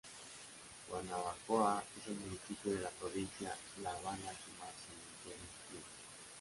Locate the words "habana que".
3.91-4.51